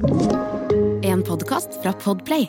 [0.00, 2.46] En podkast fra Podplay.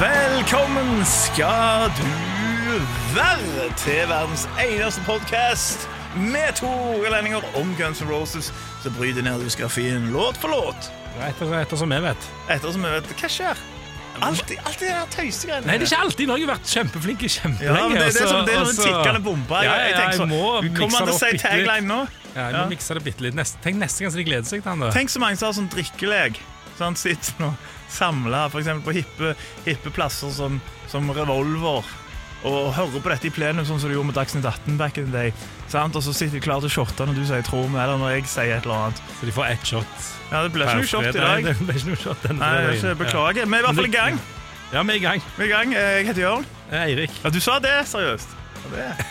[0.00, 2.08] Velkommen skal du
[3.14, 6.68] være til verdens eneste podkast med to
[7.04, 8.52] relendinger om Guns N' Roses
[8.82, 10.90] som bryter ned diskografien låt for låt.
[11.18, 12.28] Etter, som jeg vet.
[12.48, 13.56] Etter som vi vet hva skjer.
[14.18, 15.66] Alltid, alltid de tøysegreiene.
[15.66, 16.26] Nei, det er ikke alltid.
[16.26, 17.74] Nå har jeg vært kjempeflink kjempelenge.
[17.78, 19.60] ja, det, det er som det er og en så- tikkende bombe.
[19.62, 20.40] Jeg, jeg jeg sånn, må
[20.78, 21.98] kommer det til å si tagline nå.
[22.34, 22.66] Ja, jeg må Ja.
[22.72, 23.34] mikse det bitte litt.
[23.38, 24.90] Neste, tenk neste gang så de gleder seg til han da.
[24.90, 26.40] Tenk så mange som har sånn drikkelek.
[26.78, 27.52] Sånn sitter nå
[27.90, 28.66] samla f.eks.
[28.84, 29.34] på hippe,
[29.66, 31.84] hippe plasser som, som Revolver.
[32.46, 35.08] Og hører på dette i plenum, sånn som du gjorde med Dagsnytt 18 back in
[35.10, 35.32] the day.
[35.68, 35.96] Sant?
[35.98, 38.10] Og så sitter de klare til å shotte når du sier 'tro meg', eller når
[38.14, 39.02] jeg sier et eller annet.
[39.18, 39.86] Så de får ett shot.
[40.30, 41.44] Ja, Det blir ikke noe shot i Nei, dag.
[41.48, 43.44] Det blir ikke noe shot denne Nei, det er ikke, Beklager.
[43.46, 44.20] Vi er i hvert fall i gang.
[44.72, 45.22] Ja, vi er i gang.
[45.36, 45.72] Vi er i gang.
[45.72, 46.46] Jeg heter Jørn.
[46.70, 47.10] Eh, Eirik.
[47.24, 48.28] Ja, Du sa det, seriøst.
[48.64, 49.06] Ja, det.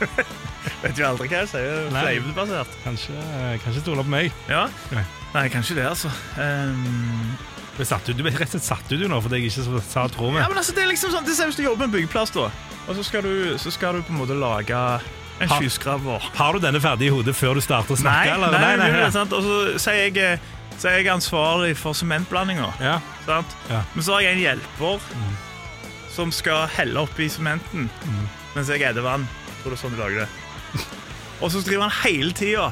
[0.82, 1.86] Vet jo aldri hva jeg sier.
[1.92, 2.72] Fleipebasert.
[2.84, 4.32] Kanskje, eh, kanskje stole på meg.
[4.50, 4.66] Ja.
[4.92, 5.48] Nei.
[5.52, 6.10] Kanskje det, altså.
[6.36, 7.36] Um,
[7.76, 7.84] Du
[8.24, 10.56] ble, rett og slett satt ut nå fordi jeg ikke så- sa tro Ja, men
[10.56, 12.50] altså, det er liksom sånn, det ser ut som du jobber på en byggeplass, da.
[12.86, 14.78] Og så skal du, så skal du på en måte lage
[15.40, 16.28] en skyskraper.
[16.38, 18.36] Har du denne ferdig i hodet før du starter å snakke?
[18.38, 18.78] Nei, eller?
[18.78, 19.34] nei, nei, sant?
[19.36, 20.38] Og så sier jeg, eh,
[20.78, 22.70] så er jeg ansvarlig for sementblandinga.
[22.80, 22.98] Ja.
[23.26, 23.82] Ja.
[23.94, 25.00] Men så har jeg en hjelper
[26.16, 27.90] som skal helle oppi sementen
[28.54, 29.26] mens jeg edder vann.
[29.60, 30.84] Tror det er sånn de lager det.
[31.42, 32.70] Og så driver han hele tida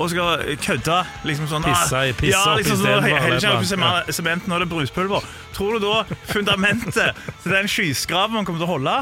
[0.00, 0.96] og skal kødde.
[1.28, 5.26] Liksom sånn, Pisse i- ah, pisse ja, liksom sånn, oppi sementen og det er bruspulver.
[5.52, 8.94] Tror du da fundamentet til den skyskraperen kommer til å holde?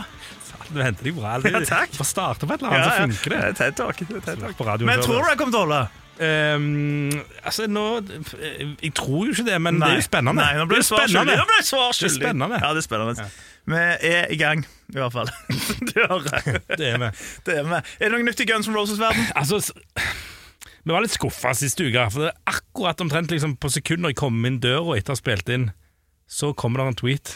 [0.73, 1.39] Du henter deg bra.
[1.45, 1.95] Ja, takk.
[1.97, 3.41] Bare starte på et eller annet, så funker det.
[3.61, 4.05] det Talk.
[4.05, 5.83] det radioen Men tror du det kommer til å holde?
[6.19, 7.13] Um,
[7.47, 7.83] altså, nå
[8.83, 10.43] Jeg tror jo ikke det, men det er jo spennende.
[10.43, 11.37] Nei, nå ble det spennende.
[11.39, 12.59] Nå ble det svar Det er spennende.
[12.59, 13.29] Ja, det er spennende.
[13.69, 15.31] Vi er i gang, i hvert fall.
[15.93, 16.59] det hører.
[16.73, 17.13] Det er vi.
[17.47, 17.71] Det er.
[17.71, 19.29] Er det noe nytt i Guns N' Roses-verden?
[19.39, 19.61] Altså,
[20.83, 22.09] vi var litt skuffa siste uke.
[22.11, 25.21] For det er akkurat omtrent liksom, på sekunder jeg kom inn døra etter å ha
[25.21, 25.71] spilt inn,
[26.27, 27.35] så kommer det en tweet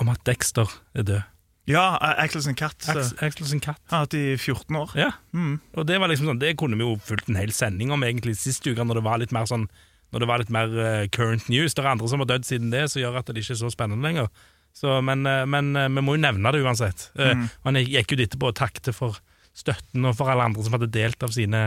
[0.00, 1.33] om at Dexter er død.
[1.66, 3.80] Ja, Axels Katt har Ax- Axel sin katt.
[3.88, 4.90] hatt i 14 år.
[5.00, 5.10] Ja.
[5.74, 8.36] Og det var liksom sånn Det kunne vi jo fulgt en hel sending om egentlig
[8.36, 9.68] sist uke, når det var litt mer sånn
[10.12, 11.72] Når det var litt mer eh, current news.
[11.74, 13.70] Det er andre som har dødd siden det, som gjør at det ikke er så
[13.72, 14.28] spennende lenger.
[14.74, 17.08] Så, men, eh, men eh, vi må jo nevne det uansett.
[17.18, 17.48] Mm.
[17.64, 19.16] Han gikk jo etterpå og takket for
[19.56, 21.64] støtten og for alle andre som hadde delt av sine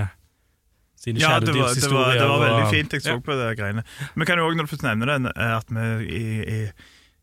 [0.97, 2.93] sine Ja, det var, det, var, det var veldig fint.
[2.95, 3.19] Jeg så Ja.
[3.19, 3.83] på det greiene.
[4.15, 6.71] Vi kan jo også, når du først nevner det, eh, at vi i, i,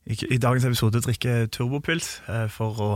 [0.07, 2.91] i, dagens episode drikker turbopils eh, for å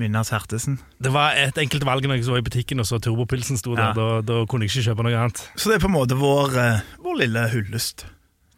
[0.00, 0.78] minnes Hertesen.
[1.04, 3.92] Det var et enkelt valg når jeg så i butikken og så turbopilsen sto Ja.
[3.92, 3.98] der.
[3.98, 5.42] Da, da kunne jeg ikke kjøpe noe annet.
[5.54, 8.06] Så det er på en måte vår, eh, vår lille hyllest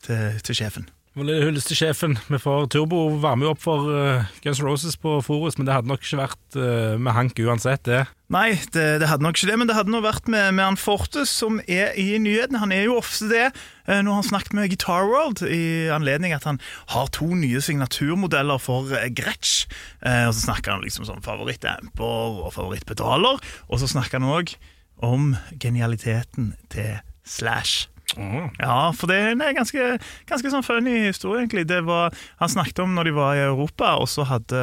[0.07, 0.87] til, til sjefen.
[1.15, 2.17] Hyllest til sjefen.
[2.27, 6.03] Vi får Turbo varme opp for eh, Guns Roses på Forus, men det hadde nok
[6.03, 8.01] ikke vært uh, med Hank uansett, det.
[8.35, 10.81] Nei, det, det hadde nok ikke det, men det hadde nå vært med, med han
[10.81, 12.59] Fortes, som er i nyhetene.
[12.59, 13.45] Han er jo ofte det.
[13.87, 16.59] når Nå har han snakket med Guitar World i anledning at han
[16.97, 19.69] har to nye signaturmodeller for eh, Gretsch.
[20.03, 23.39] Eh, Og så snakker han liksom om favorittamper og favorittpedaler.
[23.71, 24.57] Og så snakker han òg
[24.99, 27.94] om genialiteten til Slash.
[28.61, 29.99] Ja, for det er en ganske,
[30.29, 31.67] ganske sånn funny historie, egentlig.
[31.71, 34.61] Det var, han snakket om når de var i Europa, og så hadde,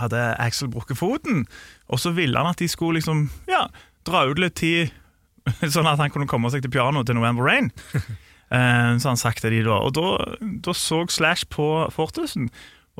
[0.00, 1.44] hadde Axel brukket foten.
[1.92, 3.66] Og så ville han at de skulle liksom, ja,
[4.08, 4.94] dra ut litt tid,
[5.74, 7.72] sånn at han kunne komme seg til pianoet til November Rain.
[8.54, 9.78] Eh, så han sagt det de da.
[9.82, 10.10] Og da,
[10.62, 12.50] da så Slash på Fortusen,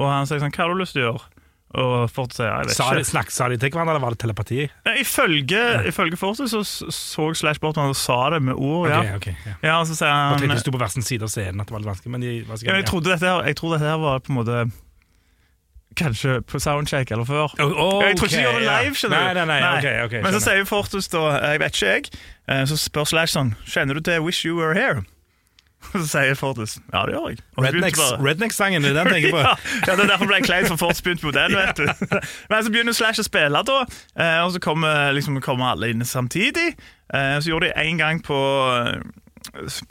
[0.01, 1.34] og han sa sånn Hva har du lyst til å gjøre?
[1.75, 3.33] Og Fortus sier jeg vet Sa de, ikke.
[3.35, 4.61] sa de til hverandre, eller var det telepati?
[4.87, 6.63] Ja, Ifølge, ifølge Fortus så
[6.95, 8.89] så Slash bort og sa det med ord.
[8.93, 9.01] ja.
[9.17, 9.55] Ok, ok, ja.
[9.63, 11.75] Ja, så sier Jeg han tenkte de på hver sin side av scenen, at det
[11.75, 13.99] var litt vanskelig, men de var ja, jeg, trodde dette her, jeg trodde dette her
[13.99, 14.65] var på en måte
[15.95, 17.53] Kanskje på soundcheck eller før.
[17.63, 17.71] Oh,
[18.01, 18.95] okay, jeg tror ikke de gjør det live.
[18.99, 21.21] skjønner Nei, du nei, nei, Okay, ok, Men så sier Fortus da
[21.53, 22.09] Jeg vet ikke, jeg.
[22.51, 25.05] Eh, Så spør Slash sånn Kjenner du til 'Wish You Were Here'?
[25.95, 27.41] Så sier Fortis ja, det gjør jeg.
[28.25, 29.43] Redneck-sangen, det er den jeg tenker på.
[29.47, 29.55] ja,
[29.87, 31.55] ja, det er derfor ble jeg klein, for Fortis begynte på den.
[31.59, 32.17] vet du
[32.51, 36.05] Men så begynner Slash å spille, da eh, og så kommer, liksom, kommer alle inn
[36.09, 36.73] samtidig.
[37.15, 38.39] Eh, Så gjorde de én gang på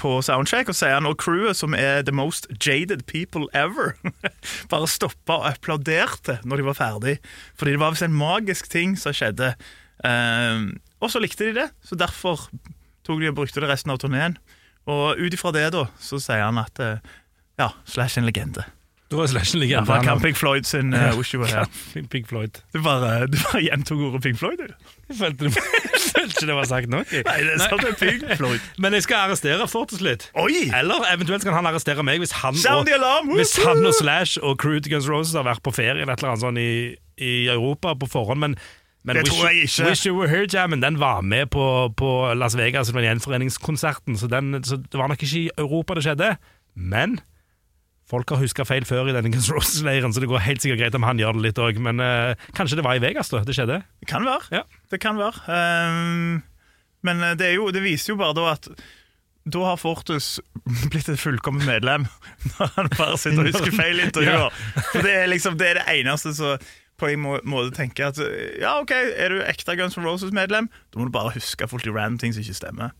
[0.02, 3.94] på soundcheck og sier han og crewet, som er the most jaded people ever,
[4.72, 7.14] bare stoppa og applauderte når de var ferdig.
[7.62, 9.52] Fordi det var visst en magisk ting som skjedde.
[10.04, 10.66] Eh,
[11.04, 12.48] og så likte de det, så derfor
[13.06, 14.40] tok de og brukte det resten av turneen.
[14.90, 16.98] Og ut ifra det, da, så sier han at eh,
[17.62, 18.66] ja, Slash er en legende.
[19.14, 20.20] jeg Slashen ligger Ja, enda fra.
[20.20, 21.68] Pink Floyd sin uh, Osho her.
[22.10, 22.60] Pink Floyd.
[22.74, 24.74] Du bare, du bare gjentok ordet Pink Floyd, du.
[25.10, 25.56] Jeg følte, det-
[25.94, 27.12] jeg følte ikke det var sagt nok.
[27.14, 28.60] Nei, det er sant, det er Pink Floyd.
[28.84, 30.28] Men jeg skal arrestere Fortis litt.
[30.36, 30.66] Oi!
[30.74, 32.90] Eller eventuelt kan han arrestere meg hvis han, og!
[33.38, 36.24] Hvis han og Slash og crew to Guns Roses har vært på ferie eller et
[36.24, 36.72] eller annet sånn i,
[37.22, 38.42] i Europa på forhånd.
[38.48, 38.58] Men,
[39.04, 39.90] men Det Wish, tror jeg ikke.
[39.90, 42.10] Wish You Were Here-jammen den var med på, på
[42.40, 46.30] Las Vegas, den gjenforeningskonserten, så, den, så det var nok ikke i Europa det skjedde.
[46.76, 47.20] Men
[48.10, 50.96] folk har huska feil før i denne Guns Roses-leiren, så det går helt sikkert greit
[50.96, 51.84] om han gjør det litt òg.
[51.84, 53.82] Men uh, kanskje det var i Vegas da det skjedde?
[54.00, 54.48] Det kan være.
[54.56, 54.64] Ja.
[54.92, 55.44] Det kan være.
[55.52, 56.44] Um,
[57.04, 58.72] men det, er jo, det viser jo bare da at
[59.44, 60.38] da har Fortus
[60.92, 62.08] blitt et fullkomment medlem,
[62.56, 64.48] når han bare sitter og husker feil intervjuer.
[64.48, 64.88] intervjuer.
[64.94, 66.72] For det er liksom det, er det eneste som
[67.04, 68.24] på en må- måte tenker at
[68.64, 71.94] ja, ok, er du ekte Guns N' Roses-medlem, da må du bare huske fullt i
[71.94, 72.96] random ting som ikke stemmer.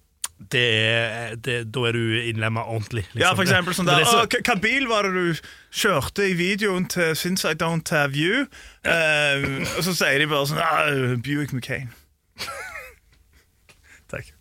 [0.52, 3.06] Det er, det, da er du innlemma ordentlig.
[3.14, 3.22] Liksom.
[3.22, 5.40] Ja, for eksempel sånn der, er så- «Å, hva- bil var det du
[5.72, 8.48] kjørte i videoen til Since I Don't Have You?
[8.84, 9.46] Eh,
[9.78, 11.94] og så sier de bare sånn ah, Buick McCain.
[14.12, 14.34] Takk.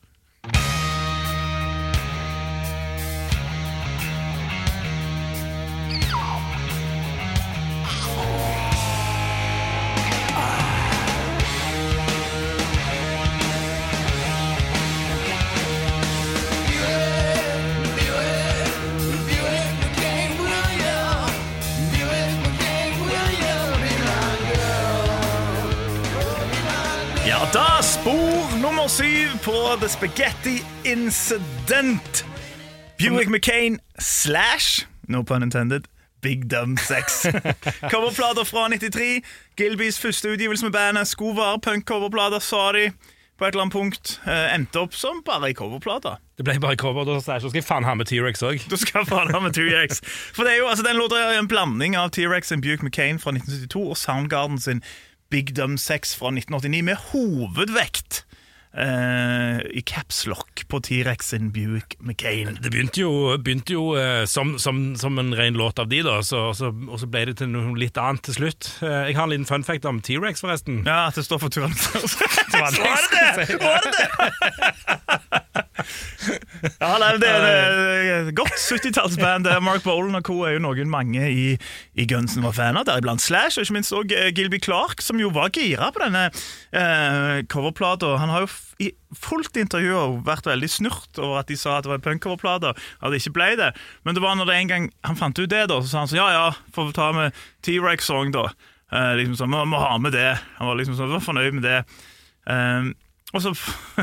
[28.82, 32.26] Nummer syv på The Spaghetti Incident.
[32.99, 35.81] Buick McCain slash, no pun intended,
[36.23, 37.23] Big Dumb Sex.
[37.93, 39.23] Coverplater fra 93.
[39.56, 41.08] Gilbys første utgivelse med bandet.
[41.08, 42.90] Skulle være punk-coverplater, sa de.
[43.38, 44.20] På et eller annet punkt.
[44.26, 46.17] Eh, endte opp som bare ei coverplate.
[46.38, 48.67] Det ble bare cover, da så skal jeg faen ha med T-rex òg.
[48.70, 50.02] Du skal faen ha med T-Rex.
[50.35, 53.23] For det er jo, altså, den låta er en blanding av T-Rex og Buick McCain
[53.23, 54.82] fra 1972 og Soundgarden sin
[55.31, 58.25] Big Dumb Sex fra 1989, med hovedvekt
[58.75, 62.59] eh, i capslock på T-Rex sin Buick McCain.
[62.63, 66.21] Det begynte jo, begynte jo eh, som, som, som en ren låt av de, da,
[66.27, 68.71] så, så, og så ble det til noe litt annet til slutt.
[68.83, 70.83] Eh, jeg har en liten fun fact om T-rex, forresten.
[70.89, 72.19] Ja, at det står for Tyrannosaurus.
[72.53, 73.61] Var det Var det det?
[73.63, 75.62] Var det det?
[76.82, 77.76] Ja, nei, det er
[78.17, 79.49] et godt 70-tallsband.
[79.50, 80.43] Er Mark Bolan og co.
[80.46, 81.46] er jo noen mange i,
[81.94, 85.20] i Gunsen var fan av, deriblant Slash, og ikke minst også eh, Gilby Clark, som
[85.20, 88.17] jo var gira på denne eh, coverplata.
[88.23, 88.50] Han har jo
[88.82, 92.75] i fullt intervju vært veldig snurt over at de sa at det var en punkcoverplate,
[92.75, 93.73] og det ikke ble det.
[94.06, 96.12] Men det var når det en gang han fant ut det, da, så sa han
[96.12, 98.49] sånn ja ja, får vi ta med T-Rex-song, da.
[98.93, 100.32] Eh, liksom sånn, Vi må ha med det.
[100.58, 101.78] Han var liksom sånn, var fornøyd med det.
[102.43, 102.93] Um,
[103.32, 103.52] og så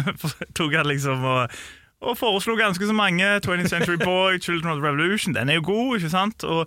[0.58, 1.60] tok han liksom og,
[2.02, 3.26] og foreslo ganske så mange.
[3.46, 5.36] 20th Century Boy, Children of the Revolution.
[5.36, 6.44] Den er jo god, ikke sant?
[6.44, 6.60] Og,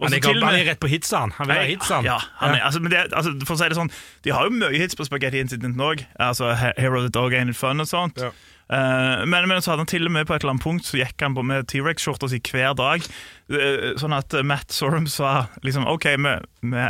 [0.00, 1.32] og Han er, og han er rett på hitsa, han.
[1.48, 2.04] Vil ha hitsa, han.
[2.04, 3.90] Ja, han er, altså, men det, altså, for å si det sånn
[4.24, 6.06] De har jo mye hits på Spaghetti Incident òg.
[6.16, 8.20] Altså, Hero Hero the Dog Ain't It Fun og sånt.
[8.20, 8.32] Ja.
[8.70, 11.00] Uh, men, men så hadde han til og med på et eller annet punkt Så
[11.00, 13.06] gikk han på med T-Rex-skjorta si hver dag.
[13.50, 16.84] Uh, sånn at Matt Sorum sa liksom OK, vi,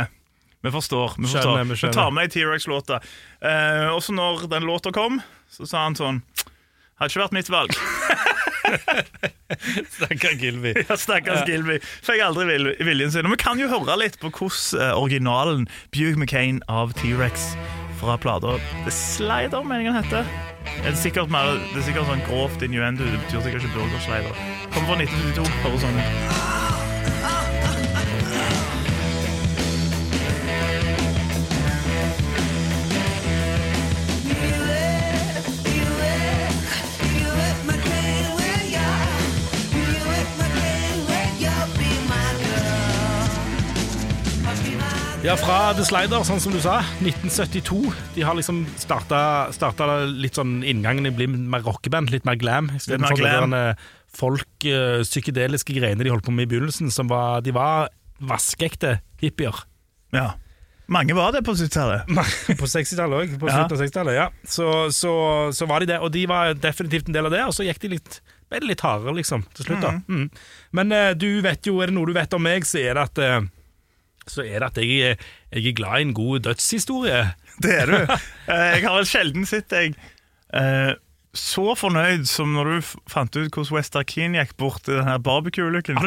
[0.62, 1.12] vi, forstår.
[1.16, 1.40] Vi, forstår.
[1.40, 3.00] Skjønner, vi vi tar med T-Rex-låta.
[3.40, 5.20] Eh, og så når den låta kom,
[5.50, 6.22] så sa han sånn
[7.00, 7.70] Hadde ikke vært mitt valg.
[9.96, 10.74] Stakkar Gilby.
[10.84, 11.78] Ja, Stakkars Gilby.
[11.80, 12.44] Fikk aldri
[12.76, 13.24] viljen sin.
[13.24, 15.64] Og vi kan jo høre litt på hvordan eh, originalen
[15.96, 17.54] Bugh McCain av T-Rex
[18.00, 20.28] fra plata The Slider, meningen heter.
[20.64, 23.08] Det er sikkert, mer, det er sikkert sånn grovt innuendo.
[23.08, 24.48] Det betyr sikkert ikke burgerslider.
[24.74, 25.60] Kommer fra 1972.
[25.64, 26.59] Hører sånn ut.
[45.20, 46.78] Ja, fra The Slider, sånn som du sa.
[47.04, 47.80] 1972.
[48.14, 49.18] De har liksom starta,
[49.52, 52.70] starta litt sånn inngangen i å bli mer rockeband, litt mer glam.
[52.78, 53.82] Istedenfor de eh,
[54.16, 56.88] folk, eh, psykedeliske greiene de holdt på med i begynnelsen.
[56.94, 57.92] Som var, de var
[58.32, 59.60] vaskeekte hippier.
[60.16, 60.30] Ja.
[60.90, 62.08] Mange var det på 70-tallet.
[62.58, 63.36] På 60-tallet òg.
[63.44, 63.60] På Ja.
[63.60, 64.26] slutten av 60-tallet, ja.
[64.56, 65.12] Så, så,
[65.54, 67.44] så var de det, og de var definitivt en del av det.
[67.44, 69.84] Og så gikk de litt ble det litt hardere, liksom, til slutt.
[69.84, 70.24] da mm.
[70.80, 73.04] Men eh, du vet jo, er det noe du vet om meg, så er det
[73.12, 73.26] at
[74.30, 75.18] Så er det at jeg,
[75.50, 77.22] jeg er glad i en god dødshistorie.
[77.64, 77.96] Det er du.
[78.00, 79.96] Eh, Jeg har vel sjelden sett deg
[80.56, 80.92] eh,
[81.36, 86.00] så fornøyd som når du fant ut hvordan Wester Keen gikk bort i denne barbecue-ulykken.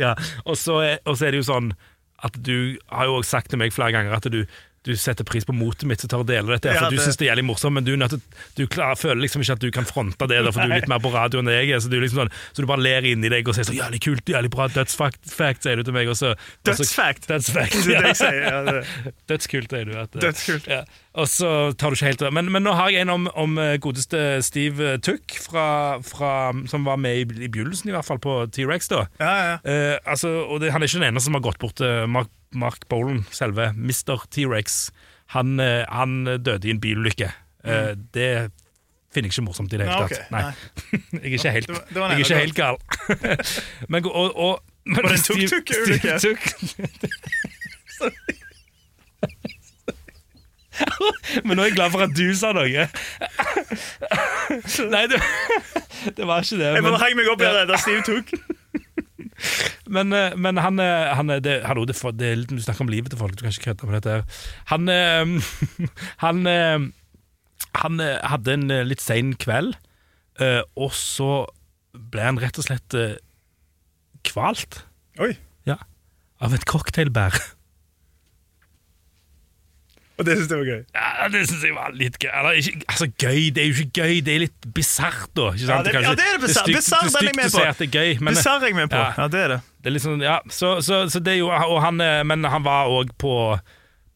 [0.00, 0.14] Ja.
[0.46, 1.68] Og så er, er det jo sånn
[2.24, 4.40] at du har jo også sagt til meg flere ganger at du,
[4.86, 7.04] du setter pris på motet mitt som tar og deler dette, Ja, for du det-
[7.08, 8.14] syns det er jævlig morsomt, men du, nødt
[8.56, 10.88] du klar, føler liksom ikke at du kan fronte det, da, for du er litt
[10.88, 11.80] mer på radio enn jeg er.
[11.82, 14.24] Så du, liksom sånn, så du bare ler inni deg og sier sånn 'jævlig kult,
[14.30, 16.06] jævlig bra, dødsfact', fact, sier du til meg.
[16.08, 17.26] Og så, Dødsfact.
[17.90, 18.00] Ja.
[18.32, 18.82] Ja.
[19.28, 19.92] Dødskult, sier du.
[19.98, 20.66] At, eh, Dødskult.
[20.70, 20.84] Ja.
[21.16, 21.48] Og så
[21.80, 22.28] tar du ikke helt det.
[22.36, 26.32] Men, men nå har jeg en om, om eh, godeste Steve Tuck, fra, fra,
[26.68, 28.90] som var med i, i begynnelsen, i hvert fall, på T-rex.
[28.92, 29.06] da.
[29.22, 29.54] Ja, ja.
[29.64, 32.28] Eh, altså, og det, Han er ikke den eneste som har gått bort til Mark,
[32.52, 34.26] Mark Bolan, selve Mr.
[34.28, 34.90] T-rex.
[35.32, 37.32] Han, eh, han døde i en bilulykke.
[37.64, 38.30] Eh, det
[39.16, 40.28] finner jeg ikke morsomt i det hele tatt.
[40.28, 40.28] tatt.
[40.28, 40.36] Okay.
[40.36, 40.52] Nei.
[41.24, 42.76] jeg er ikke helt, Det var- det var jeg er ikke helt gal.
[43.96, 46.12] men, og, og, men Var det en tuk-tuk-ulykke?
[51.46, 52.86] Men nå er jeg glad for at du sa noe.
[54.94, 55.16] Nei, du,
[56.16, 56.70] det var ikke det.
[56.76, 58.32] Jeg må bare hang meg opp i det der Steve tok.
[59.92, 63.10] Men, eh, men han, eh, han er- det, Hallo, det, det du snakker om livet
[63.12, 64.38] til folk, du kan ikke kødde med dette.
[64.72, 65.50] Han eh,
[66.24, 66.86] Han, eh,
[67.82, 69.76] han eh, hadde en eh, litt sein kveld,
[70.40, 71.44] eh, og så
[71.96, 73.16] ble han rett og slett eh,
[74.26, 74.82] kvalt
[75.22, 75.34] Oi.
[75.68, 75.76] ja,
[76.44, 77.36] av et cocktailbær.
[80.16, 80.82] Og det syns jeg var gøy.
[80.96, 82.30] Ja, Det syns jeg var litt gøy.
[82.32, 85.50] Eller, ikke, altså, gøy, Det er jo ikke gøy, det er litt bisart, da.
[85.52, 85.68] Ikke sant?
[85.68, 86.66] Ja, det- Kanskje- ja, det er det bisart.
[86.72, 87.64] Bisart, er er jeg med si på.
[87.78, 88.96] det er gøy, men Det sa jeg med på.
[88.96, 89.12] Ja.
[89.18, 89.60] Ja, det er det.
[89.84, 92.62] Det er sånn, ja, så, så, så det er jo, og han, eh, Men han
[92.64, 93.60] var òg på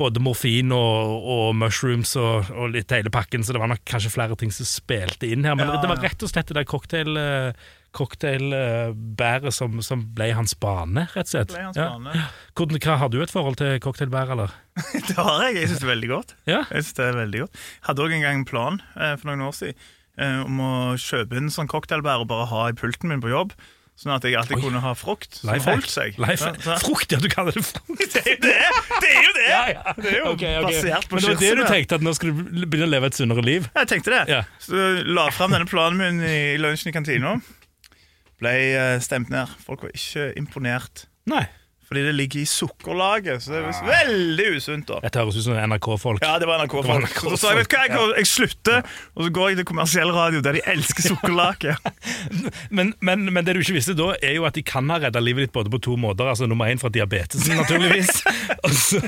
[0.00, 4.10] både morfin og, og mushrooms og, og litt hele pakken, så det var nok kanskje
[4.10, 5.54] flere ting som spilte inn her.
[5.54, 7.52] Men Ja, det, det var rett og slett det der cocktail, eh,
[7.96, 11.54] cocktailbæret som, som ble hans bane, rett og slett.
[11.54, 11.88] Ble hans Ja.
[11.96, 12.26] bane.
[12.58, 14.54] Hvordan, hva, har du et forhold til cocktailbær, eller?
[15.08, 15.56] Det har jeg.
[15.60, 16.36] Jeg syns det er veldig godt.
[16.46, 16.60] Ja?
[16.70, 17.64] Jeg synes det er veldig godt.
[17.88, 19.76] Hadde òg en gang en plan eh, for noen år siden
[20.20, 23.52] eh, om å kjøpe inn sånn cocktailbær og bare ha i pulten min på jobb.
[24.00, 24.62] Sånn at jeg alltid Oi.
[24.64, 25.74] kunne ha frukt som Lifehack.
[25.82, 26.14] holdt seg.
[26.16, 28.00] Ja, Frukt, ja, du kaller det frukt!
[28.14, 28.54] Det er jo det!
[29.02, 29.48] Det er jo det!
[29.50, 29.92] Ja, ja.
[29.98, 30.78] Det er jo okay, okay.
[30.80, 33.10] basert på Men det var det du tenkte, at nå skal du begynne å leve
[33.10, 33.68] et sunnere liv?
[33.76, 34.22] Jeg tenkte det.
[34.32, 34.40] Ja.
[34.62, 37.34] Så la fram denne planen min i lunsjen i kantina.
[38.40, 38.56] Ble
[39.04, 39.50] stemt ned.
[39.64, 41.06] Folk var ikke imponert.
[41.30, 41.46] Nei.
[41.90, 44.84] Fordi det ligger i sukkerlaget, så det er visst veldig usunt.
[44.86, 46.20] da Dette høres ut som NRK-folk.
[46.22, 47.02] Ja, det var NRK-folk.
[47.02, 50.12] NRK Så sa jeg vet hva, jeg, jeg slutter, og så går jeg til kommersiell
[50.14, 51.74] radio, der de elsker sukkerlake.
[52.76, 55.18] Men, men, men det du ikke visste da, er jo at de kan ha redda
[55.22, 56.28] livet ditt både på to måter.
[56.30, 58.22] Altså Nummer én fra diabetesen, naturligvis.
[58.66, 59.00] og, så,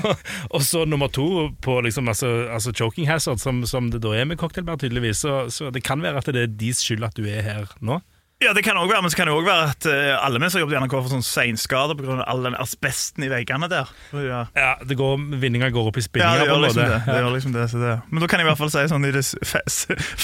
[0.49, 1.27] og så nummer to
[1.63, 5.23] på liksom, altså, altså choking hazard, som, som det da er med cocktailbær, tydeligvis.
[5.23, 8.01] Så, så det kan være at det er deres skyld at du er her nå.
[8.43, 10.49] Ja, det kan også være, men så kan det også være at eh, alle vi
[10.51, 12.17] som jobber i NRK får sånn seinskader pga.
[12.27, 13.91] all den asbesten i veggene der.
[14.19, 14.41] Ja.
[14.57, 16.99] Ja, det går, Vinninga går opp i Ja, det gjør liksom det.
[17.07, 17.93] det, gjør liksom det, så det.
[18.09, 19.23] Men da kan jeg i hvert fall si sånn i det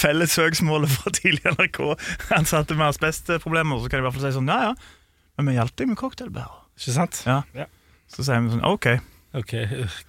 [0.03, 4.51] felles søksmålet fra tidligere NRK-ansatte med asbestproblemer, så kan jeg i hvert fall si sånn
[4.51, 4.99] Ja, ja,
[5.39, 6.51] men vi hjalp deg med cocktailbær.
[6.79, 7.23] Ikke sant?
[7.27, 7.41] Ja.
[7.55, 7.69] Ja.
[8.11, 8.91] Så sier vi sånn OK.
[9.37, 9.53] Ok,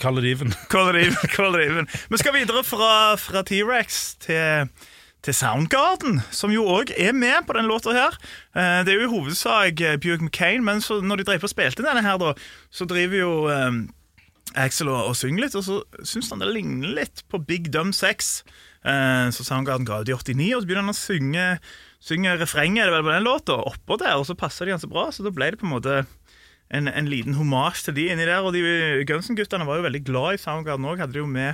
[0.00, 0.54] kall det even.
[0.72, 1.30] Call it even.
[1.34, 1.88] Call it even.
[2.08, 4.70] Vi skal videre fra, fra T-rex til,
[5.22, 8.14] til Soundgarden, som jo òg er med på den låta her.
[8.56, 11.84] Eh, Det er jo i hovedsak eh, McCain, men når de drev på og spilte
[11.84, 12.32] denne her, da,
[12.70, 13.70] så driver jo eh,
[14.56, 17.92] Axel og, og synger litt, og så syns han det ligner litt på Big Dumb
[17.94, 18.42] Sex.
[18.84, 21.44] Eh, så Soundgarden ga ut i 89, og så begynner han å synge,
[22.00, 24.88] synge refrenget er det vel på den låta oppå der, og så passer de ganske
[24.90, 26.00] bra, så da ble det på en måte
[26.70, 28.40] en, en liten homasj til de inni der.
[28.46, 31.00] Og de Gunsen-guttene var jo veldig glad i Soundgarden òg.
[31.02, 31.52] Hadde de jo med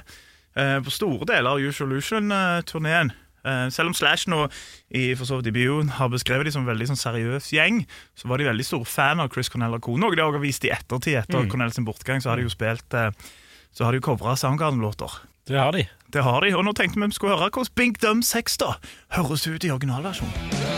[0.54, 3.14] eh, på store deler av Usual Illusion-turneen.
[3.46, 4.46] Eh, selv om Slash nå
[4.90, 7.84] i for så vidt debuten har beskrevet de som en veldig sånn seriøs gjeng,
[8.18, 9.96] så var de veldig store fan av Chris Cornell og co.
[10.00, 11.20] Noe de også har vist i ettertid.
[11.22, 13.10] Etter Cornell sin bortgang så har de jo spilt eh,
[13.76, 15.20] Så har de jo covra Soundgarden-låter.
[15.46, 15.84] Det har de.
[16.10, 18.72] Det har de, og nå tenkte vi vi skulle høre hvordan Bink Dum 6 da
[19.18, 20.75] høres ut i originalversjonen.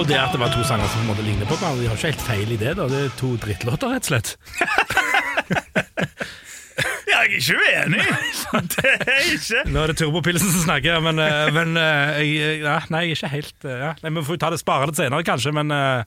[0.00, 1.88] Og det at det var to sanger som på en måte ligner på hverandre, de
[1.90, 2.70] har ikke helt feil i det.
[2.78, 4.28] da Det er to drittlåter, rett og slett.
[7.10, 8.04] Jeg er ikke uenig!
[8.72, 9.60] Det er jeg ikke.
[9.74, 13.18] Nå er det Turbopilsen som snakker, men, eh, men eh, jeg, ja, Nei, jeg er
[13.18, 13.90] ikke helt eh, ja.
[14.00, 16.06] Nei, Vi får ta det, spare det senere, kanskje, men eh,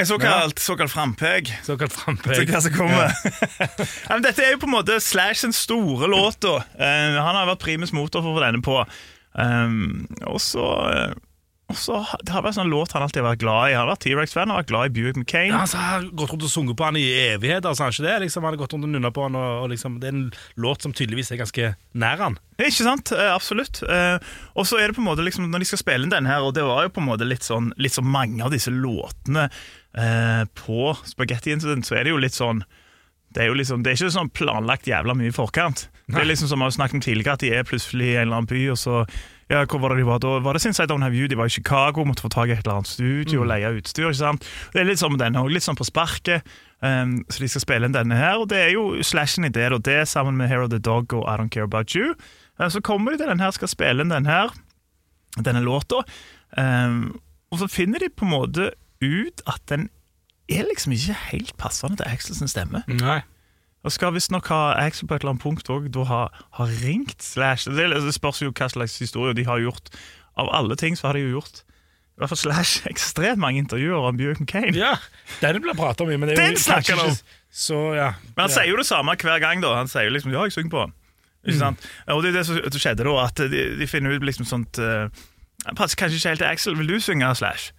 [0.00, 1.50] En såkalt, såkalt frampek.
[1.66, 2.32] såkalt frampeg.
[2.38, 2.54] frampek.
[2.54, 3.12] hva som kommer.
[4.08, 6.40] ja, dette er jo på en måte Slash sin store låt.
[6.46, 6.56] da.
[6.78, 8.80] Eh, han har vært primus motor for å få denne på.
[9.36, 11.14] Um, og så eh,
[11.66, 13.74] og så Det har vært sånn låt han alltid har vært glad i.
[13.74, 15.50] Han har vært T-rex-fan, har vært glad i Buick McCain.
[15.50, 18.06] Ja, altså, han har gått rundt og sunget på han i evighet, altså, han ikke
[18.06, 18.14] det?
[18.22, 20.28] Liksom, han har gått rundt og nunna på han, og, og liksom, Det er en
[20.62, 22.38] låt som tydeligvis er ganske nær han.
[22.60, 23.10] Ikke sant?
[23.16, 23.82] Eh, absolutt.
[23.82, 26.30] Eh, og så er det på en måte liksom, Når de skal spille inn den
[26.30, 28.70] her, og det var jo på en måte litt sånn Litt så mange av disse
[28.72, 32.62] låtene eh, på Spaghetti Incident, så er det jo litt sånn
[33.36, 35.90] det er jo liksom, det er ikke sånn planlagt jævla mye i forkant.
[36.08, 38.22] Det er liksom som vi har snakket om tidligere, at de er plutselig i en
[38.22, 39.02] eller annen by, og så
[39.50, 40.38] ja, hvor var det de var da?
[40.42, 41.28] Var det sin side Don't Have You?
[41.30, 44.08] De var i Chicago, måtte få tak i et eller annet studio og leie utstyr.
[44.08, 44.46] ikke sant?
[44.74, 46.46] Det er litt sånn med denne òg, litt sånn på sparket.
[46.82, 49.68] Um, så de skal spille inn denne her, og det er jo slashen i det,
[49.72, 52.16] og det sammen med Hair of the Dog og I Don't Care About You.
[52.58, 54.50] Uh, så kommer de til den her, skal spille inn den her,
[55.38, 56.02] denne låta,
[56.58, 57.14] um,
[57.54, 58.70] og så finner de på en måte
[59.04, 59.88] ut at den
[60.50, 62.82] er liksom ikke helt passende til Axels stemme.
[62.90, 63.20] Nei.
[63.86, 67.22] Og skal visstnok ha Axel på et eller annet punkt òg da har, har, ringt
[67.22, 67.70] Slash.
[67.70, 69.92] Det, det spørs jo hva slags historie de har gjort.
[70.36, 71.62] Av alle ting så har de jo gjort
[72.16, 74.72] i hvert fall Slash ekstremt mange intervjuer om Bjørk McCain.
[74.76, 74.94] Ja,
[75.42, 77.18] den blir prata om men det er Den jo snakker kanskje han om.
[77.52, 78.06] så, ja.
[78.32, 79.60] Men han sier jo det samme hver gang.
[79.60, 80.94] da Han sier jo liksom 'ja, jeg synger på han'.
[81.58, 81.78] Sant?
[82.08, 84.78] Og det er det som som skjedde da, at de, de finner ut liksom sånt
[84.78, 85.08] uh,
[85.76, 86.76] Passer kanskje ikke helt til Axel.
[86.78, 87.72] Vil du synge Slash?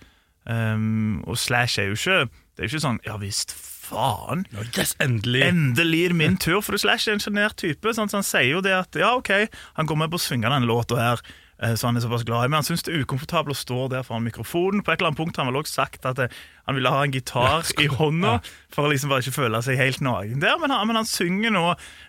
[0.46, 3.52] Um, og Slash er jo ikke Det er jo ikke sånn 'ja visst,
[3.90, 4.46] faen'.
[4.78, 5.44] Yes, endelig.
[5.48, 7.94] Endelig er min tur, for Slash er en sjenert type.
[7.94, 10.50] Sånn, Så han sier jo det at ja, ok, han går med på å synge
[10.50, 11.22] denne låta her.
[11.60, 13.90] eh, Så han er såpass glad i Men han syns det er ukomfortabelt å stå
[13.90, 14.84] der foran mikrofonen.
[14.84, 16.28] På et eller annet punkt har han vel også sagt at eh,
[16.68, 20.00] han ville ha en gitar i hånda for å liksom bare ikke føle seg helt
[20.06, 20.60] naken der.
[20.62, 21.64] Men han, men han synger nå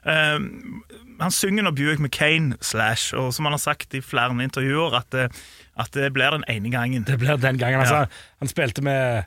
[0.05, 0.83] um,
[1.21, 5.09] Han synger nå Buick McCain slash, og som han har sagt i flere intervjuer, at,
[5.11, 5.33] det-
[5.79, 7.05] at det blir den ene gangen.
[7.05, 7.81] Det blir den gangen.
[7.81, 8.07] Altså, Ja.
[8.41, 9.25] Han spilte med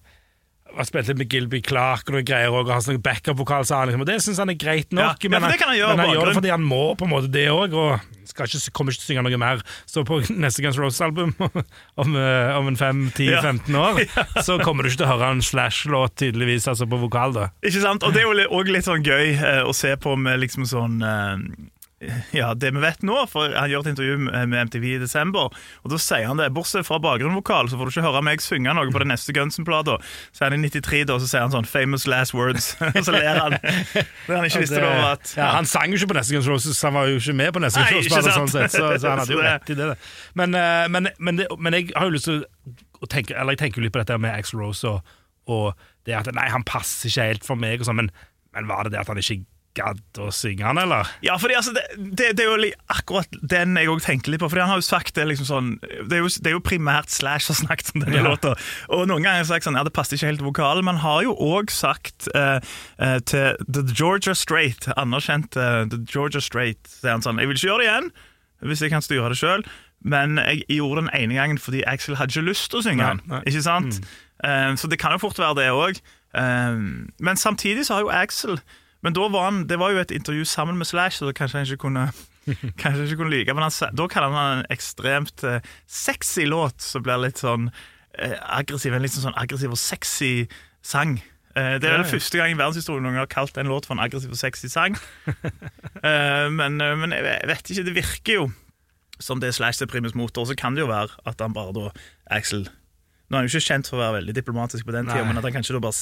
[0.75, 4.09] han spilte med Gilby Clark og noen greier og har sånn backup-vokal, han liksom, og
[4.09, 5.19] det syns han er greit nok.
[5.19, 7.13] Ja, ja, men for han gjøre men han gjør det fordi han må på en
[7.13, 9.63] måte det òg, og skal ikke, kommer ikke til å synge noe mer.
[9.89, 11.33] Så på neste Guns Roses-album
[12.01, 14.01] om, eh, om en 5-10-15 år,
[14.47, 17.35] så kommer du ikke til å høre en Slash-låt, tydeligvis, altså på vokal.
[17.37, 18.07] da Ikke sant?
[18.07, 21.01] Og det er jo òg litt sånn gøy eh, å se på med liksom sånn
[21.03, 21.37] eh,
[22.31, 25.53] ja, det vi vet nå, for Han gjør et intervju med MTV i desember,
[25.83, 26.49] og da sier han det.
[26.55, 29.99] Bortsett fra bakgrunnvokal, så får du ikke høre meg synge noe på den neste Gunsen-plata.
[30.33, 33.13] Så er han i 93, da, så sier han sånn 'famous last words', og så
[33.15, 33.57] ler han.
[33.61, 36.49] Det han ikke visste da, var at ja, Han sang jo ikke på Neste Guns
[36.49, 38.33] Roses, han var jo ikke med på Neste Guns Roses.
[38.41, 39.91] Sånn sett, så, så han hadde jo rett i det.
[40.39, 42.43] Men, eh, men, men, det, men jeg har jo lyst til
[43.01, 45.15] å tenke Eller jeg tenker jo litt på dette med Axl Rose og,
[45.49, 45.71] og
[46.05, 48.11] det at Nei, han passer ikke helt for meg, og sånn, men,
[48.55, 49.41] men var det det at han ikke
[49.77, 51.07] gadd å synge han, eller?
[51.23, 54.49] Ja, fordi altså, det, det, det er jo akkurat den jeg òg tenker litt på.
[54.51, 57.11] Fordi han har jo sagt det liksom sånn Det er jo, det er jo primært
[57.13, 58.25] Slash som har snakket om denne Ja.
[58.27, 58.55] låta.
[58.91, 60.99] Og noen ganger har jeg sagt sånn Ja, det passer ikke helt til vokalen, men
[61.03, 62.59] har jo òg sagt uh,
[62.99, 67.47] uh, til The Georgia Straight, anerkjent uh, The Georgia Straight, så er han sånn Jeg
[67.51, 68.11] vil ikke gjøre det igjen,
[68.71, 69.63] hvis jeg kan styre det sjøl.
[70.01, 73.41] Men jeg gjorde den ene gangen fordi Axel hadde ikke lyst til å synge den.
[73.45, 73.99] Ikke sant?
[74.41, 75.99] Eh, så det kan jo fort være det òg.
[77.21, 78.57] men samtidig så har jo Axel
[79.01, 81.69] Men da var han, det var jo et intervju sammen med Slash, så kanskje han
[81.69, 82.11] ikke kunne
[82.81, 85.59] Kanskje ikke kunne like Men han, da kaller han en ekstremt eh,
[85.89, 87.69] sexy låt, som blir litt sånn
[88.17, 88.93] eh, aggressiv.
[88.93, 90.47] En litt sånn aggressiv og sexy
[90.85, 91.19] sang.
[91.53, 94.03] Eh, det er vel første gang i verdenshistorien noen har kalt en låt for en
[94.03, 94.97] aggressiv og sexy sang.
[96.01, 98.45] Eh, men, eh, men jeg vet ikke, det virker jo
[99.21, 100.47] som det er Slash til primus motor.
[100.49, 101.91] Så kan det jo være at han bare da
[102.33, 105.21] Axel Nå er han jo ikke kjent for å være veldig diplomatisk på den tida,
[105.23, 105.93] men at han kanskje da bare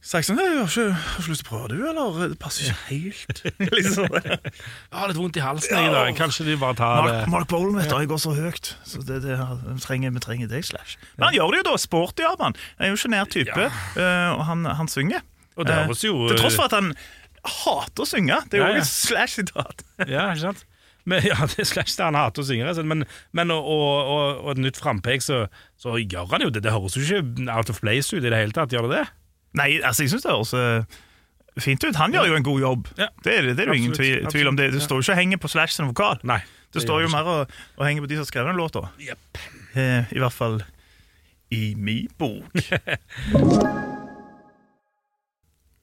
[0.00, 2.28] s- sagt sånn «Nei, jeg har ikke, har ikke lyst til å prøve, du, eller?
[2.32, 3.42] Det passer ikke helt.
[3.78, 4.08] liksom.
[4.16, 6.10] Jeg har litt vondt i halsen jeg, i dag.
[6.18, 9.02] Kanskje de bare tar Mark, det Mark Bolan vet du, jeg går så høyt, så
[9.04, 9.36] det, det,
[9.66, 10.96] vi, trenger, vi trenger deg, Slash.
[11.18, 12.56] Men han gjør det jo da, sporty av han.
[12.80, 13.68] Han er jo sjenert type,
[14.00, 15.22] eh, og han, han synger.
[15.58, 16.92] Og det Eh, høres jo Til tross for at han
[17.44, 18.36] hater å synge.
[18.48, 18.82] Det er jo Ja, ja.
[18.84, 19.82] et Slash-sitat.
[20.08, 20.64] Ja, ikke sant?
[21.08, 22.72] Men, ja, det er Slash det han hater å synge.
[22.86, 23.04] Men,
[23.36, 25.42] men og, og, og et nytt frampek, så,
[25.80, 26.62] så gjør han jo det.
[26.64, 29.06] Det høres jo ikke out of place ut i det hele tatt, gjør det det?
[29.58, 30.98] Nei, altså, jeg syns det høres eh,
[31.60, 31.96] fint ut.
[31.98, 32.90] Han gjør jo en god jobb.
[32.98, 33.08] Ja.
[33.24, 34.58] Det er det, det er jo ingen tvil, tvil om.
[34.58, 36.20] Det Det står jo ikke og henger på Slash sin vokal.
[36.22, 36.40] Nei.
[36.70, 38.84] Det står jo mer og, og henger på de som har skrevet den låta.
[39.02, 39.40] Yep.
[39.74, 40.60] Eh, I hvert fall
[41.50, 42.46] i min bok.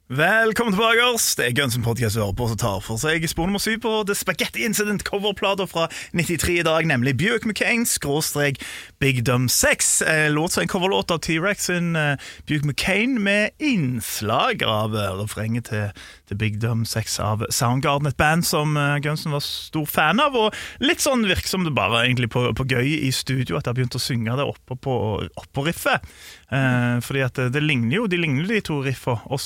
[0.10, 1.04] Velkommen tilbake.
[1.04, 1.36] oss.
[1.36, 3.92] Det er Gunsen Podcast vi hører på som tar for seg spor nummer syv på
[4.08, 8.62] The Spaghetti Incident coverplata fra 93 i dag, nemlig Buick McCain skråstrek
[9.04, 10.02] Big Dumb Sex.
[10.02, 12.16] Eh, låt som en coverlåt av T-Rex sin eh,
[12.48, 15.92] Buick McCain med innslag av eh, refrenget til,
[16.32, 20.40] til Big Dumb Sex av Soundgarden, et band som eh, Gunsen var stor fan av.
[20.40, 20.56] Og
[20.88, 24.00] litt sånn virksom det bare egentlig på, på gøy i studio at de har begynt
[24.00, 24.98] å synge det oppå på,
[25.36, 26.08] oppå riffet.
[26.48, 29.20] Eh, fordi at det, det ligner jo de ligner de to riffene.
[29.28, 29.44] Og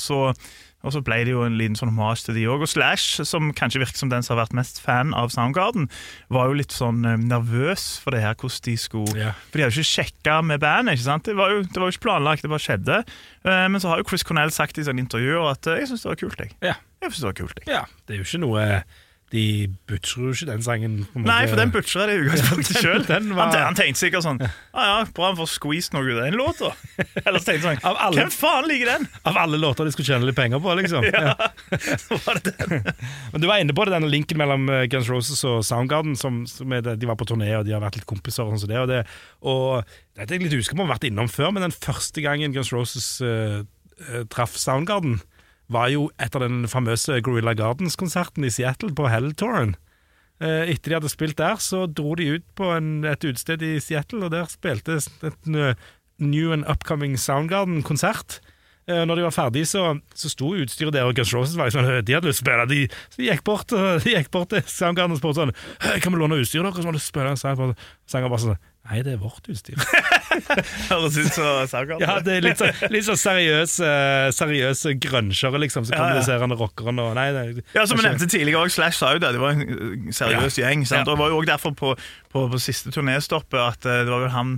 [0.82, 2.64] og så ble det jo en liten sånn hommage til de òg.
[2.66, 5.88] Og Slash, som kanskje virker som den som har vært mest fan av Soundgarden,
[6.34, 9.32] var jo litt sånn eh, nervøs for det her, hvordan de skulle Ja.
[9.50, 10.98] For de hadde jo ikke sjekka med bandet.
[10.98, 11.24] ikke sant?
[11.30, 12.98] Det var, jo, det var jo ikke planlagt, det bare skjedde.
[13.46, 16.02] Eh, men så har jo Chris Cornell sagt i sånne intervjuer at eh, jeg syns
[16.06, 16.42] det var kult.
[16.44, 16.54] jeg.
[16.62, 16.76] Ja.
[17.02, 17.72] Jeg synes det var kult, jeg.
[17.74, 17.84] ja.
[18.06, 18.66] Det er jo ikke noe
[19.32, 19.42] de
[19.88, 20.94] butcher jo ikke den sangen.
[21.16, 23.04] Nei, for den butcherer det i utgangspunktet sjøl.
[23.32, 26.36] var- Han, tenkte sikkert sånn ah, ja, bra han får squeezed noe ut av den
[26.36, 26.70] låta.
[27.24, 29.08] Ellers tenkte han sånn alle- Hvem faen liker den?
[29.24, 31.08] Av alle låter de skulle tjene litt penger på, liksom.
[31.12, 31.32] Ja.
[31.96, 32.84] Så var det den.
[33.32, 36.12] Men du var inne på det, denne linken mellom eh, Guns Roses og Soundgarden.
[36.20, 38.44] Som, som det, de var på turné og de har vært litt kompiser.
[38.44, 39.00] Og sånn som det, og det
[39.40, 39.82] Og
[40.16, 42.20] dette er jeg litt usikker på om vi har vært innom før, men den første
[42.20, 43.62] gangen Guns Roses uh,
[44.28, 45.20] traff Soundgarden,
[45.74, 49.74] var jo etter den famøse Gorilla Gardens-konserten i Seattle på Hell-touren.
[50.42, 53.76] Eh, etter de hadde spilt der, så dro de ut på en, et utested i
[53.82, 55.52] Seattle, og der spilte et
[56.22, 58.40] New and Upcoming Soundgarden-konsert.
[58.90, 61.86] Eh, Når de var ferdige, så, så sto utstyret der, og Guns Roses var sånn,
[62.02, 62.66] de hadde lyst til å spille.
[62.72, 62.80] De,
[63.16, 63.70] de gikk bort,
[64.02, 65.54] de gikk bort til Soundgarden og spurte sånn
[66.02, 66.82] Kan vi låne utstyret deres?
[66.82, 67.76] Og så til å spille en sang og
[68.10, 68.58] Sanger bare sånn
[68.90, 69.78] Nei, det er vårt utstyr.
[70.92, 71.96] Høres ut som.
[72.02, 73.90] Ja, det er litt sånn, litt sånn seriøse,
[74.36, 75.86] seriøse grønsjere, liksom.
[75.88, 76.04] Så Ja, ja.
[76.04, 79.32] kommuniserende rockerne og Nei, det, Ja, som vi nevnte tidligere, også, Slash sa jo det.
[79.36, 80.86] Det var en seriøs seriøs gjeng.
[80.88, 81.06] Sant?
[81.06, 81.12] Ja.
[81.12, 81.94] Og Det var jo også derfor på,
[82.32, 84.54] på, på siste turnéstoppet at uh, det var vel han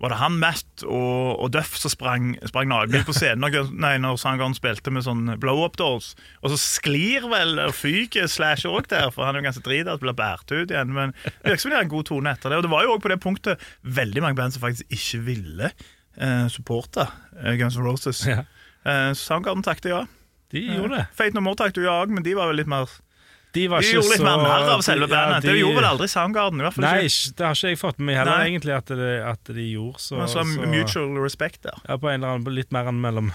[0.00, 3.44] var det han, Matt og, og Duff som sprang, sprang naken på scenen
[3.76, 6.14] nei, når Soundgarden spilte med sånn blow-up dolls?
[6.40, 9.98] Og så sklir vel og fyker Slasher òg der, for han er jo ganske drita
[9.98, 10.94] og blir båret ut igjen.
[10.96, 12.60] Men det virker som de har en god tone etter det.
[12.62, 13.66] Og det var jo òg på det punktet
[14.00, 18.24] veldig mange band som faktisk ikke ville eh, supporte uh, Guns N' Roses.
[18.30, 18.46] Ja.
[18.88, 20.00] Eh, Soundgarden takket ja.
[20.50, 21.06] De gjorde det.
[21.14, 22.88] Fate No More takket ja òg, men de var vel litt mer
[23.52, 25.42] De var de gjorde litt så mer narr av selve ja, bandet.
[25.42, 26.60] de- Det gjorde vel aldri Soundgarden.
[26.60, 27.06] i hvert fall Nei, ikke.
[27.10, 28.48] ikke- det har ikke jeg fått med meg heller, Nei.
[28.50, 31.78] egentlig, at, det, at de gjorde så, Men så så mutual respect der.
[31.88, 33.32] Ja, på en eller annen litt mer enn mellom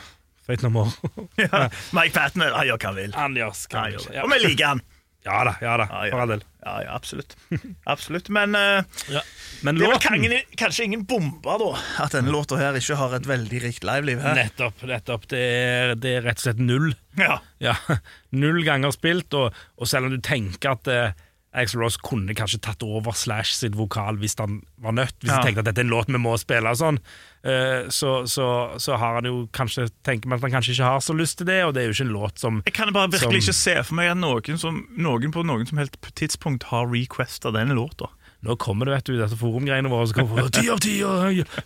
[0.47, 0.91] Fate No More.
[1.41, 1.69] Ja.
[1.91, 3.11] Mike Patton han gjør hva han vil.
[3.17, 4.19] Han gjør hva Han vil.
[4.23, 4.81] Og vi liker han.
[5.25, 6.11] Ja da, ja da, Ja, ja.
[6.13, 6.43] for all del.
[6.65, 7.35] Ja, ja, absolutt.
[7.93, 8.29] Absolutt.
[8.33, 9.19] Men eh,
[9.65, 11.67] Men det er vel kanskje, ingen bombe, da,
[12.03, 14.21] at denne låta her ikke har et veldig rikt liveliv.
[14.23, 14.37] Her.
[14.39, 14.81] Nettopp.
[14.89, 16.93] nettopp det er, det er rett og slett null.
[17.21, 17.39] Ja.
[17.63, 17.75] Ja,
[18.41, 22.59] Null ganger spilt, og, og selv om du tenker at eh, Axl Rose kunne kanskje
[22.65, 25.37] tatt over Slash sitt vokal hvis han var nødt, hvis Ja.
[25.39, 26.99] han tenkte at dette er en låt vi må spille, og sånn,
[27.47, 28.47] eh, så, så,
[28.81, 31.47] så har han jo kanskje tenker man at han kanskje ikke har så lyst til
[31.47, 33.57] det, og det er jo ikke en låt som Jeg kan bare virkelig Som- ikke
[33.61, 37.73] se for meg at noen, som, noen på noen som helst tidspunkt har requesta denne
[37.77, 38.11] låta.
[38.45, 40.99] Nå kommer det vet du, disse forumgreiene våre Så kommer Ti av ti,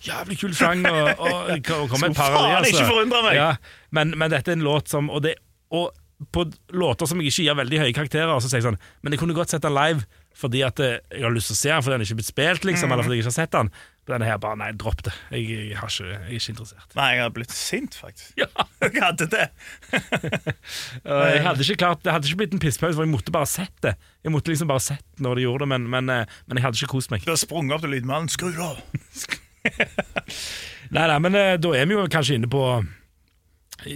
[0.05, 3.35] jævlig kul sang, og, og, og kommer et par av de, faen ikke forundre meg.
[3.35, 3.49] Ja,
[3.91, 5.33] men, men dette er en låt som Og, det,
[5.75, 5.89] og
[6.35, 6.43] på
[6.75, 9.33] låter som jeg ikke gir veldig høye karakterer, så sier jeg sånn Men jeg kunne
[9.37, 10.03] godt sett den live
[10.39, 12.27] fordi at eh, jeg har lyst til å se den fordi den ikke er blitt
[12.29, 12.93] spilt, liksom, Mm.
[12.93, 13.69] eller fordi jeg ikke har sett den.
[14.07, 15.11] Men denne her bare Nei, dropp det.
[15.35, 16.95] Jeg, jeg, har ikke, jeg er ikke interessert.
[16.95, 18.29] Nei, jeg hadde blitt sint, faktisk.
[18.39, 18.47] Ja.
[18.85, 19.47] Jeg hadde det.
[21.03, 23.75] Jeg hadde ikke klart Det hadde ikke blitt en pisspause, for jeg måtte bare sett
[23.83, 23.95] det.
[24.23, 26.79] Jeg måtte liksom bare sett når de gjorde det, men, men, eh, men jeg hadde
[26.79, 27.25] ikke kost meg.
[27.27, 28.31] Du har sprunget opp til lydmannen.
[28.31, 28.79] Skru det av!
[30.89, 32.63] Nei, nei, men eh, da er vi jo kanskje inne på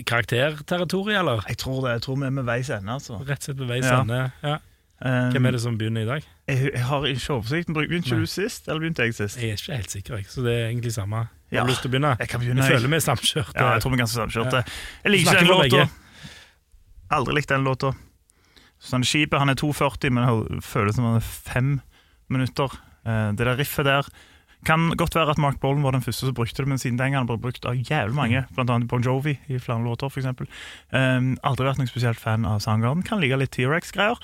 [0.05, 1.43] karakterterritoriet, eller?
[1.47, 1.91] Jeg tror det.
[1.97, 3.17] Jeg tror vi er med veis ende, altså.
[3.27, 4.01] Rett og slett ved veis Ja.
[4.01, 4.31] ende.
[4.43, 4.57] Ja.
[5.03, 6.23] Um, Hvem er det som begynner i dag?
[6.47, 7.73] Jeg, jeg har ikke oversikten.
[7.75, 9.35] Begynte ikke du sist, eller begynte jeg sist?
[9.41, 10.25] Jeg er ikke helt sikker, jeg.
[10.31, 11.15] så det er egentlig samme.
[11.15, 12.15] Har Ja, du lyst til å begynne?
[12.19, 12.63] Jeg kan begynne.
[12.63, 12.71] jeg.
[12.77, 13.59] føler vi er samkjørte.
[13.59, 14.63] Ja, jeg tror vi er ganske samkjørte.
[15.03, 15.89] Jeg liker ikke den låta.
[17.11, 17.91] Aldri likt den låta.
[18.83, 20.23] Sånn Skipet han er 2,40, men
[20.57, 21.81] det føles som han er fem
[22.29, 22.71] minutter.
[23.05, 24.07] Eh, Det der riffet der
[24.65, 27.13] kan godt være at Mark Bollen var den første som brukte det, men siden den
[27.13, 30.47] gangen ble brukt av jævlig mange, blant annet Bon Jovi i flere låter, for.
[30.91, 33.03] Um, aldri vært noen spesielt fan av Soundgarden.
[33.07, 34.19] Kan like litt T-rex-greier.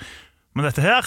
[0.54, 1.06] Men dette her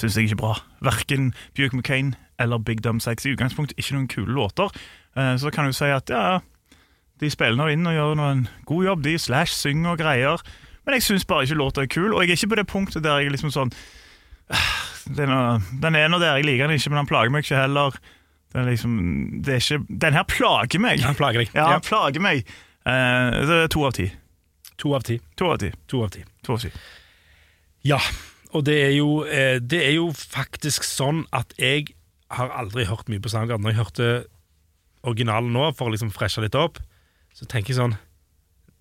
[0.00, 0.54] syns jeg ikke er bra.
[0.80, 3.26] Verken Bjørk McCain eller Big Dumb Sex.
[3.26, 4.72] I utgangspunktet ikke noen kule låter.
[5.16, 6.40] Uh, Så kan du si at ja,
[7.20, 9.04] de spiller nå inn og gjør nå en god jobb.
[9.04, 10.44] De slash synger og greier.
[10.86, 13.04] Men jeg syns bare ikke låta er kul, og jeg er ikke på det punktet
[13.04, 13.72] der jeg liksom sånn
[14.50, 17.44] «Ah, Den er, den er nå der, jeg liker den ikke, men den plager meg
[17.46, 17.96] ikke heller.
[18.52, 18.96] Den, liksom,
[19.46, 21.00] det er ikke, den her plager meg.
[21.06, 21.52] Han plager deg.
[21.54, 21.78] Ja, Ja.
[21.84, 22.44] plager meg.
[22.86, 24.08] Eh, det er to av ti.
[24.82, 25.20] To av ti.
[25.36, 25.70] To av ti.
[25.92, 26.24] To av ti.
[26.46, 26.70] To av ti.
[27.86, 27.98] Ja,
[28.52, 31.94] og det er, jo, eh, det er jo faktisk sånn at jeg
[32.30, 33.62] har aldri hørt mye på Soundgarden.
[33.64, 34.10] Når jeg hørte
[35.06, 36.78] originalen nå, for å liksom freshe litt opp,
[37.36, 37.96] så tenker jeg sånn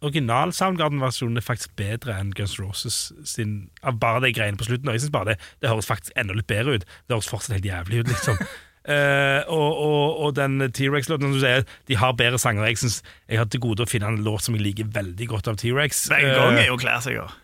[0.02, 4.88] Original Soundgarden-versjonen er faktisk bedre enn Guns Roses sin Av bare de greiene på slutten.
[4.88, 6.86] Og jeg synes bare det, det høres faktisk enda litt bedre ut.
[7.08, 8.40] Det høres fortsatt helt jævlig ut, liksom.
[8.40, 12.64] uh, og, og, og den T-rex-låten som du sier, de har bedre sanger.
[12.72, 15.52] Jeg synes jeg har til gode å finne en låt som jeg liker veldig godt
[15.52, 16.06] av T-rex.
[16.14, 17.36] Den Eh, gang er jo klassiker.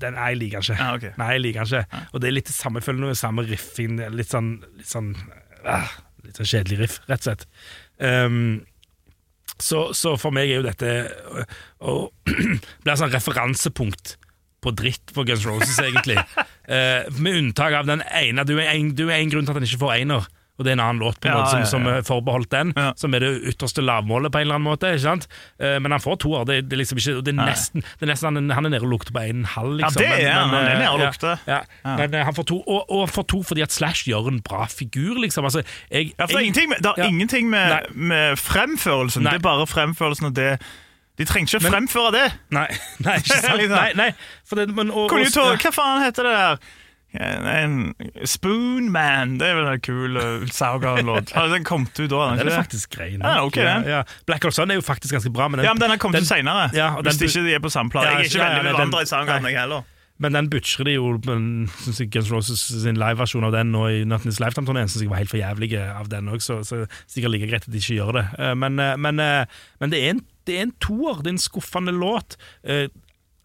[0.00, 0.78] den, er jeg liker ikke.
[0.80, 1.12] Ah, okay.
[1.20, 1.84] Nei, jeg liker ikke.
[1.84, 2.04] ikke.
[2.14, 5.12] Og det er litt det samme, føler noe samme riffing, litt sånn, litt sånn,
[5.68, 5.92] ah,
[6.24, 7.44] litt sånn kjedelig riff, rett og slett.
[8.00, 8.64] Um,
[9.62, 11.44] så, så for meg er jo dette å,
[11.82, 11.94] å
[12.84, 14.16] bli et sånn referansepunkt
[14.64, 16.20] på dritt for Guns Roses, egentlig.
[16.68, 18.42] Eh, med unntak av den ene.
[18.44, 20.26] Du er en, du er en grunn til at han ikke får einer,
[20.58, 21.70] og det er en annen låt på en Ja, måte som, ja, ja.
[21.70, 22.92] som er forbeholdt den, Ja.
[22.98, 24.90] som er det ytterste lavmålet på en eller annen måte.
[24.90, 25.28] ikke sant?
[25.60, 26.44] Eh, Men han får toer.
[26.44, 28.70] Det, det er liksom ikke, og det er nesten, det er nesten han, han er
[28.74, 30.02] nede og lukter på en halv, Ja, liksom.
[30.02, 30.48] det er han.
[30.50, 31.38] Han er eh, nede og ja, lukter.
[31.46, 34.40] Ja, Men eh, han får to, og, og får to fordi at Slash gjør en
[34.42, 35.44] bra figur, liksom.
[35.44, 37.08] Altså, jeg, Ja, for det er ingenting med, det er Ja.
[37.08, 39.22] ingenting med, med fremførelsen.
[39.22, 39.32] Nei.
[39.32, 40.58] Det er bare fremførelsen og det
[41.18, 42.26] De trenger ikke å fremføre det.
[42.54, 42.66] Nei,
[43.06, 43.56] nei, ikke sant?
[43.60, 43.74] Liksom.
[43.74, 44.10] Nei, nei,
[44.54, 46.60] det, men, og, jo Hva faen heter det der?
[47.14, 47.94] En
[48.28, 49.38] Spoon Man.
[49.40, 51.30] Det er vel en kul uh, Sauga-låt.
[51.36, 52.30] Har den kommet ut da?
[52.34, 53.14] den Den er faktisk grei.
[53.16, 53.26] nok.
[53.30, 53.86] Ja, okay, den.
[53.88, 54.02] ja.
[54.28, 56.20] Black Hole Sun er jo faktisk ganske bra, men den, Ja, men den har kommet
[56.20, 56.68] ut senere.
[56.76, 58.06] Ja, Hvis den- ikke de er på samme plate.
[58.06, 59.52] Ja, Jeg er ikke ja, veldig bevandra den- i nei.
[59.52, 59.82] jeg heller.
[60.20, 63.84] Men den butcher de jo men synes jeg Guns Roses sin liveversjon av den nå
[63.86, 67.30] i Is Lifetime-turneen syns jeg var helt for jævlig av den òg, så, så sikkert
[67.36, 68.24] like greit at de ikke gjør det.
[68.38, 69.44] Eh, Men, eh, men, eh,
[69.80, 72.34] men det, er en, det er en toer, det er en skuffende låt.
[72.64, 72.88] Eh,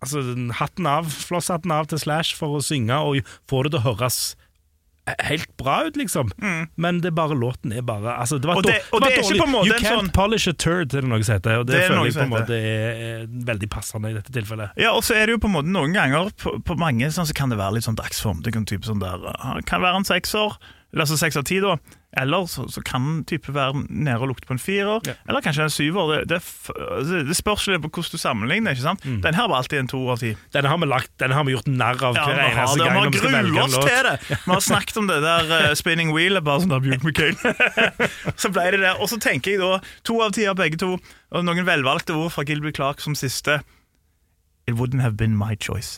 [0.03, 0.23] Altså,
[0.59, 4.21] hatten av, flosshatten av til Slash for å synge og få det til å høres
[5.27, 6.29] helt bra ut, liksom.
[6.79, 8.57] Men det er bare låten er bare altså, det var Mm.
[8.61, 10.53] Og det- og det, det er ikke på en måte You can't sånn- polish a
[10.53, 11.57] turd, er det noe som heter.
[11.59, 14.71] Og det, Det er føler jeg på en måte er, veldig passende i dette tilfellet.
[14.77, 17.27] Ja, og så er det jo på en måte noen ganger på, på mange sånn,
[17.27, 18.41] så kan det være litt sånn dagsform.
[18.43, 20.55] Det kan, type sånn der, uh, kan være en sekser,
[20.93, 21.75] eller altså seks av ti da.
[22.17, 25.15] Eller så, så kan type være nede og lukte på en firer, Ja.
[25.27, 26.11] eller kanskje en syver.
[26.11, 26.39] Det, det,
[26.77, 29.05] altså, det spørs litt på hvordan du sammenligner, ikke sant?
[29.05, 29.21] Mm.
[29.25, 30.33] Den her var alltid en to av ti.
[30.53, 33.23] Den har vi, lagt, den har vi gjort narr av Ja, hver eneste gang vi
[33.23, 34.15] har en oss til det.
[34.29, 37.37] Vi har snakket om det der uh, spinning wheel, bare sånn der Buke McCain.
[38.41, 38.93] så ble det det.
[38.99, 40.95] Og så tenker jeg da, to av ti av begge to,
[41.33, 43.61] og noen velvalgte ord fra Gilby Clark som siste.
[44.67, 45.97] It wouldn't have been my choice.